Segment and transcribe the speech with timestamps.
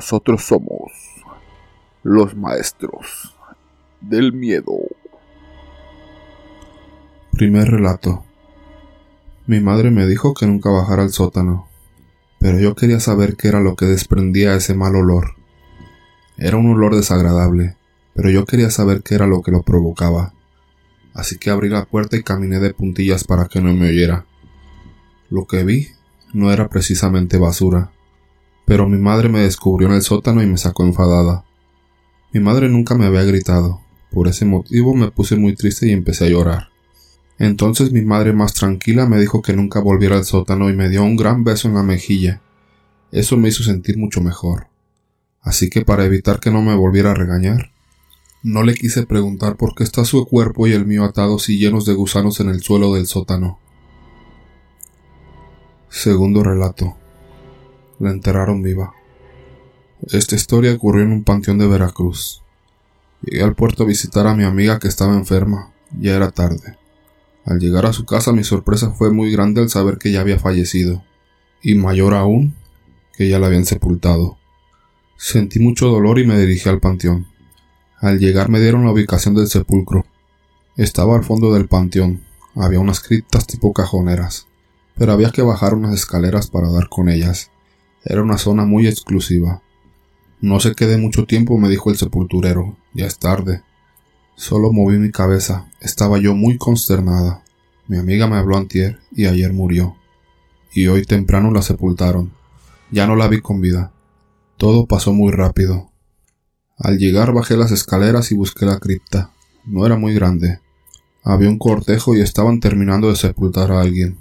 [0.00, 0.92] nosotros somos
[2.02, 3.36] los maestros
[4.00, 4.72] del miedo.
[7.32, 8.24] Primer relato.
[9.46, 11.68] Mi madre me dijo que nunca bajara al sótano,
[12.38, 15.34] pero yo quería saber qué era lo que desprendía ese mal olor.
[16.38, 17.76] Era un olor desagradable,
[18.14, 20.32] pero yo quería saber qué era lo que lo provocaba.
[21.12, 24.24] Así que abrí la puerta y caminé de puntillas para que no me oyera.
[25.28, 25.88] Lo que vi
[26.32, 27.92] no era precisamente basura,
[28.70, 31.44] pero mi madre me descubrió en el sótano y me sacó enfadada.
[32.32, 33.80] Mi madre nunca me había gritado,
[34.12, 36.68] por ese motivo me puse muy triste y empecé a llorar.
[37.36, 41.02] Entonces mi madre más tranquila me dijo que nunca volviera al sótano y me dio
[41.02, 42.42] un gran beso en la mejilla.
[43.10, 44.68] Eso me hizo sentir mucho mejor.
[45.40, 47.72] Así que para evitar que no me volviera a regañar,
[48.44, 51.86] no le quise preguntar por qué está su cuerpo y el mío atados y llenos
[51.86, 53.58] de gusanos en el suelo del sótano.
[55.88, 56.99] Segundo relato.
[58.00, 58.94] La enterraron viva.
[60.08, 62.40] Esta historia ocurrió en un panteón de Veracruz.
[63.20, 65.70] Llegué al puerto a visitar a mi amiga que estaba enferma.
[66.00, 66.78] Ya era tarde.
[67.44, 70.38] Al llegar a su casa mi sorpresa fue muy grande al saber que ya había
[70.38, 71.04] fallecido.
[71.62, 72.54] Y mayor aún,
[73.12, 74.38] que ya la habían sepultado.
[75.18, 77.26] Sentí mucho dolor y me dirigí al panteón.
[77.98, 80.06] Al llegar me dieron la ubicación del sepulcro.
[80.78, 82.22] Estaba al fondo del panteón.
[82.54, 84.46] Había unas criptas tipo cajoneras,
[84.96, 87.50] pero había que bajar unas escaleras para dar con ellas.
[88.04, 89.62] Era una zona muy exclusiva.
[90.40, 92.76] No se quede mucho tiempo, me dijo el sepulturero.
[92.94, 93.62] Ya es tarde.
[94.36, 95.70] Solo moví mi cabeza.
[95.80, 97.42] Estaba yo muy consternada.
[97.88, 99.96] Mi amiga me habló antier y ayer murió.
[100.72, 102.32] Y hoy temprano la sepultaron.
[102.90, 103.92] Ya no la vi con vida.
[104.56, 105.90] Todo pasó muy rápido.
[106.78, 109.32] Al llegar bajé las escaleras y busqué la cripta.
[109.66, 110.60] No era muy grande.
[111.22, 114.19] Había un cortejo y estaban terminando de sepultar a alguien.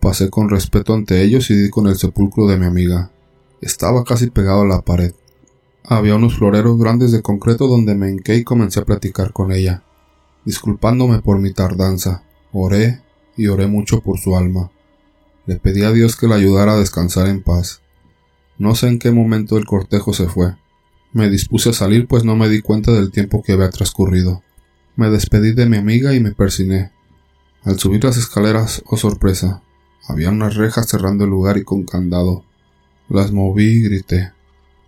[0.00, 3.10] Pasé con respeto ante ellos y di con el sepulcro de mi amiga.
[3.60, 5.12] Estaba casi pegado a la pared.
[5.84, 9.82] Había unos floreros grandes de concreto donde me hinqué y comencé a platicar con ella,
[10.44, 12.22] disculpándome por mi tardanza.
[12.52, 13.02] Oré
[13.36, 14.70] y oré mucho por su alma.
[15.46, 17.82] Le pedí a Dios que la ayudara a descansar en paz.
[18.58, 20.54] No sé en qué momento el cortejo se fue.
[21.12, 24.42] Me dispuse a salir pues no me di cuenta del tiempo que había transcurrido.
[24.96, 26.92] Me despedí de mi amiga y me persiné.
[27.64, 29.62] Al subir las escaleras, oh sorpresa,
[30.08, 32.44] había unas rejas cerrando el lugar y con candado.
[33.08, 34.32] Las moví y grité.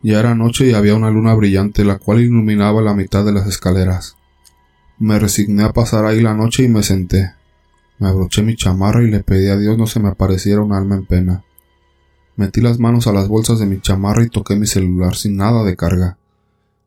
[0.02, 3.46] Ya era noche y había una luna brillante la cual iluminaba la mitad de las
[3.46, 4.16] escaleras.
[4.98, 7.32] Me resigné a pasar ahí la noche y me senté.
[7.98, 10.96] Me abroché mi chamarra y le pedí a Dios no se me apareciera un alma
[10.96, 11.44] en pena.
[12.36, 15.62] Metí las manos a las bolsas de mi chamarra y toqué mi celular sin nada
[15.64, 16.18] de carga.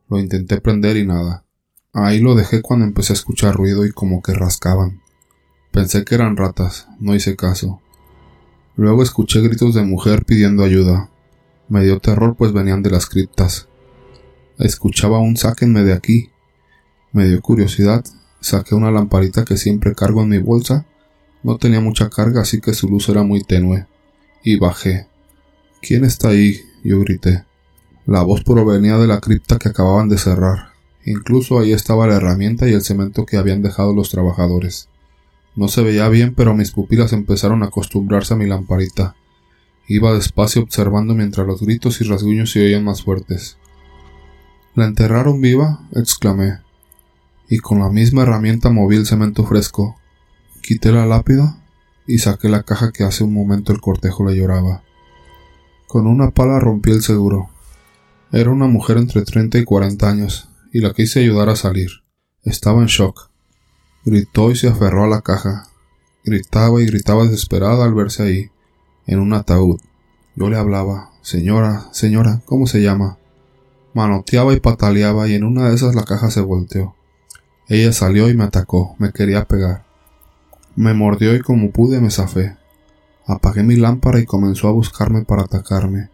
[0.08, 1.44] Lo intenté prender y nada.
[1.92, 5.00] Ahí lo dejé cuando empecé a escuchar ruido y como que rascaban.
[5.72, 7.80] Pensé que eran ratas, no hice caso.
[8.76, 11.10] Luego escuché gritos de mujer pidiendo ayuda.
[11.68, 13.68] Me dio terror pues venían de las criptas.
[14.58, 16.30] Escuchaba un sáquenme de aquí.
[17.12, 18.04] Me dio curiosidad.
[18.40, 20.86] Saqué una lamparita que siempre cargo en mi bolsa.
[21.42, 23.86] No tenía mucha carga así que su luz era muy tenue.
[24.44, 25.08] Y bajé.
[25.80, 26.60] ¿Quién está ahí?
[26.84, 27.44] yo grité.
[28.04, 30.70] La voz provenía de la cripta que acababan de cerrar.
[31.04, 34.88] Incluso ahí estaba la herramienta y el cemento que habían dejado los trabajadores.
[35.56, 39.16] No se veía bien, pero mis pupilas empezaron a acostumbrarse a mi lamparita.
[39.88, 43.56] Iba despacio observando mientras los gritos y rasguños se oían más fuertes.
[44.74, 45.88] ¿La enterraron viva?
[45.92, 46.58] exclamé.
[47.48, 49.96] Y con la misma herramienta moví el cemento fresco.
[50.60, 51.62] Quité la lápida
[52.06, 54.82] y saqué la caja que hace un momento el cortejo le lloraba.
[55.86, 57.48] Con una pala rompí el seguro.
[58.32, 61.90] Era una mujer entre treinta y cuarenta años, y la quise ayudar a salir.
[62.42, 63.30] Estaba en shock.
[64.08, 65.66] Gritó y se aferró a la caja.
[66.22, 68.50] Gritaba y gritaba desesperada al verse ahí
[69.04, 69.80] en un ataúd.
[70.36, 73.18] Yo le hablaba, señora, señora, ¿cómo se llama?
[73.94, 76.94] Manoteaba y pataleaba y en una de esas la caja se volteó.
[77.66, 79.84] Ella salió y me atacó, me quería pegar.
[80.76, 82.56] Me mordió y como pude me zafé.
[83.26, 86.10] Apagué mi lámpara y comenzó a buscarme para atacarme.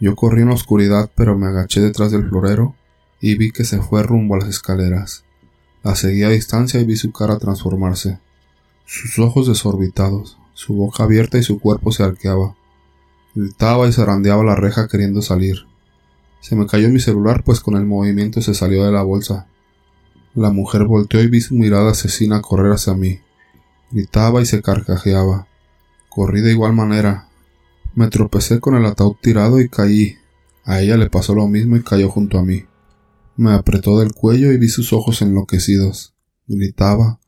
[0.00, 2.74] Yo corrí en la oscuridad pero me agaché detrás del florero
[3.20, 5.22] y vi que se fue rumbo a las escaleras.
[5.82, 8.18] La seguí a distancia y vi su cara transformarse.
[8.84, 12.54] Sus ojos desorbitados, su boca abierta y su cuerpo se arqueaba.
[13.34, 15.66] Gritaba y zarandeaba la reja queriendo salir.
[16.40, 19.46] Se me cayó mi celular pues con el movimiento se salió de la bolsa.
[20.34, 23.20] La mujer volteó y vi su mirada asesina correr hacia mí.
[23.90, 25.46] Gritaba y se carcajeaba.
[26.08, 27.28] Corrí de igual manera.
[27.94, 30.18] Me tropecé con el ataúd tirado y caí.
[30.64, 32.64] A ella le pasó lo mismo y cayó junto a mí.
[33.40, 36.12] Me apretó del cuello y vi sus ojos enloquecidos.
[36.46, 37.20] Gritaba,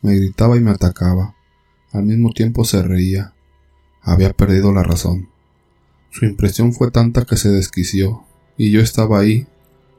[0.00, 1.36] me gritaba y me atacaba.
[1.92, 3.32] Al mismo tiempo se reía.
[4.00, 5.28] Había perdido la razón.
[6.10, 8.24] Su impresión fue tanta que se desquició,
[8.56, 9.46] y yo estaba ahí,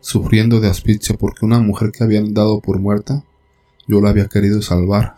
[0.01, 3.23] sufriendo de asfixia porque una mujer que habían dado por muerta,
[3.87, 5.15] yo la había querido salvar,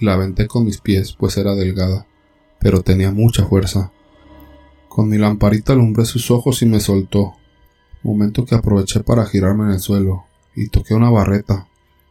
[0.00, 2.06] y la aventé con mis pies, pues era delgada,
[2.58, 3.92] pero tenía mucha fuerza.
[4.88, 7.34] Con mi lamparita alumbré sus ojos y me soltó,
[8.04, 10.24] momento que aproveché para girarme en el suelo,
[10.54, 11.66] y toqué una barreta.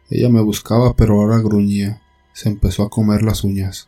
[0.09, 2.01] Ella me buscaba, pero ahora gruñía.
[2.33, 3.87] Se empezó a comer las uñas.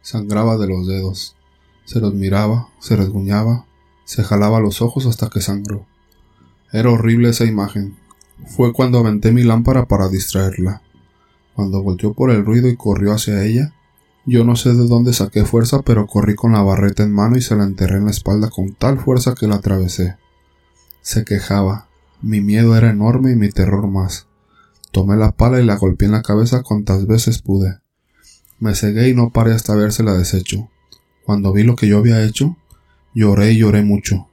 [0.00, 1.36] Sangraba de los dedos.
[1.84, 3.66] Se los miraba, se resguñaba,
[4.04, 5.86] se jalaba los ojos hasta que sangró.
[6.72, 7.96] Era horrible esa imagen.
[8.46, 10.82] Fue cuando aventé mi lámpara para distraerla.
[11.54, 13.74] Cuando volteó por el ruido y corrió hacia ella,
[14.24, 17.42] yo no sé de dónde saqué fuerza, pero corrí con la barreta en mano y
[17.42, 20.16] se la enterré en la espalda con tal fuerza que la atravesé.
[21.02, 21.88] Se quejaba.
[22.22, 24.26] Mi miedo era enorme y mi terror más.
[24.92, 27.78] Tomé la pala y la golpeé en la cabeza cuantas veces pude.
[28.58, 30.68] Me cegué y no paré hasta la deshecho.
[31.24, 32.56] Cuando vi lo que yo había hecho,
[33.14, 34.28] lloré y lloré mucho.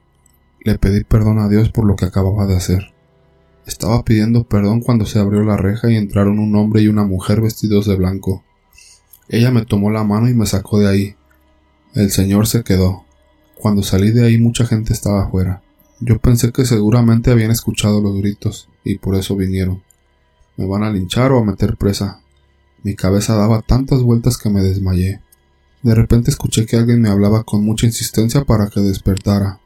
[0.60, 2.92] Le pedí perdón a Dios por lo que acababa de hacer.
[3.66, 7.40] Estaba pidiendo perdón cuando se abrió la reja y entraron un hombre y una mujer
[7.40, 8.44] vestidos de blanco.
[9.28, 11.16] Ella me tomó la mano y me sacó de ahí.
[11.94, 13.04] El señor se quedó.
[13.54, 15.62] Cuando salí de ahí mucha gente estaba afuera.
[16.00, 19.82] Yo pensé que seguramente habían escuchado los gritos y por eso vinieron.
[20.56, 22.20] Me van a linchar o a meter presa.
[22.84, 25.20] Mi cabeza daba tantas vueltas que me desmayé.
[25.82, 29.60] De repente escuché que alguien me hablaba con mucha insistencia para que despertara.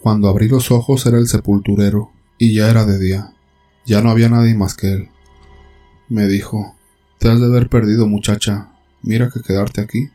[0.00, 3.32] Cuando abrí los ojos era el sepulturero, y ya era de día.
[3.84, 5.08] Ya no había nadie más que él.
[6.08, 6.76] Me dijo
[7.18, 8.72] Te has de haber perdido, muchacha.
[9.02, 10.10] Mira que quedarte aquí.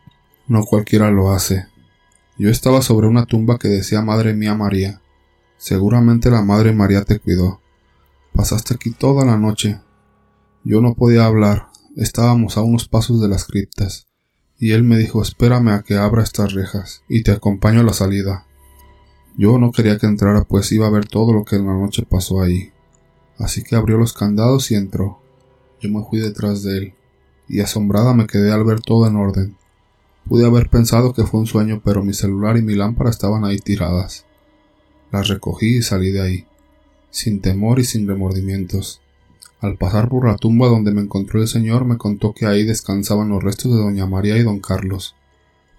[0.47, 1.65] No cualquiera lo hace.
[2.37, 5.00] Yo estaba sobre una tumba que decía Madre mía María,
[5.61, 7.61] Seguramente la Madre María te cuidó.
[8.33, 9.79] Pasaste aquí toda la noche.
[10.63, 14.07] Yo no podía hablar, estábamos a unos pasos de las criptas,
[14.57, 17.93] y él me dijo espérame a que abra estas rejas, y te acompaño a la
[17.93, 18.47] salida.
[19.37, 22.07] Yo no quería que entrara, pues iba a ver todo lo que en la noche
[22.09, 22.71] pasó ahí.
[23.37, 25.19] Así que abrió los candados y entró.
[25.79, 26.93] Yo me fui detrás de él,
[27.47, 29.57] y asombrada me quedé al ver todo en orden.
[30.27, 33.59] Pude haber pensado que fue un sueño, pero mi celular y mi lámpara estaban ahí
[33.59, 34.25] tiradas.
[35.11, 36.45] Las recogí y salí de ahí,
[37.09, 39.01] sin temor y sin remordimientos.
[39.59, 43.29] Al pasar por la tumba donde me encontró el señor me contó que ahí descansaban
[43.29, 45.15] los restos de doña María y don Carlos,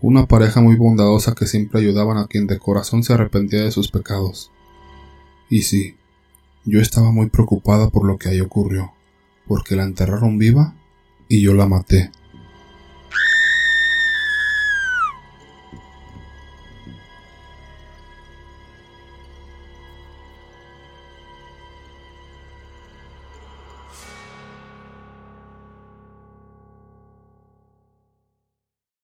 [0.00, 3.90] una pareja muy bondadosa que siempre ayudaban a quien de corazón se arrepentía de sus
[3.90, 4.50] pecados.
[5.48, 5.96] Y sí,
[6.64, 8.92] yo estaba muy preocupada por lo que ahí ocurrió,
[9.46, 10.76] porque la enterraron viva
[11.28, 12.10] y yo la maté.